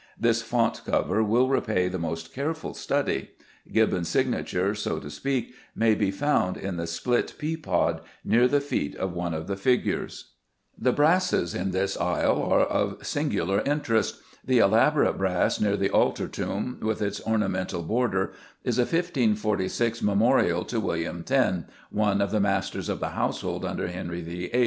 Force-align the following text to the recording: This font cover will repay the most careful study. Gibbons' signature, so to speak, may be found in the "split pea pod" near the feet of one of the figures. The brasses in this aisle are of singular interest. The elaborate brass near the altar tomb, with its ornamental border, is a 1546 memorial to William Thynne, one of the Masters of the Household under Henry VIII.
This 0.19 0.41
font 0.41 0.81
cover 0.83 1.21
will 1.21 1.47
repay 1.47 1.87
the 1.87 1.99
most 1.99 2.33
careful 2.33 2.73
study. 2.73 3.29
Gibbons' 3.71 4.09
signature, 4.09 4.73
so 4.73 4.97
to 4.97 5.11
speak, 5.11 5.53
may 5.75 5.93
be 5.93 6.09
found 6.09 6.57
in 6.57 6.75
the 6.77 6.87
"split 6.87 7.35
pea 7.37 7.55
pod" 7.55 8.01
near 8.25 8.47
the 8.47 8.61
feet 8.61 8.95
of 8.95 9.13
one 9.13 9.35
of 9.35 9.45
the 9.45 9.55
figures. 9.55 10.31
The 10.75 10.91
brasses 10.91 11.53
in 11.53 11.69
this 11.69 11.97
aisle 11.97 12.41
are 12.41 12.61
of 12.61 13.05
singular 13.05 13.61
interest. 13.63 14.19
The 14.43 14.57
elaborate 14.57 15.19
brass 15.19 15.59
near 15.59 15.77
the 15.77 15.91
altar 15.91 16.27
tomb, 16.27 16.79
with 16.81 16.99
its 16.99 17.21
ornamental 17.27 17.83
border, 17.83 18.33
is 18.63 18.79
a 18.79 18.89
1546 18.89 20.01
memorial 20.01 20.65
to 20.65 20.79
William 20.79 21.23
Thynne, 21.23 21.65
one 21.91 22.21
of 22.21 22.31
the 22.31 22.39
Masters 22.39 22.89
of 22.89 23.01
the 23.01 23.09
Household 23.09 23.63
under 23.63 23.87
Henry 23.87 24.21
VIII. 24.23 24.59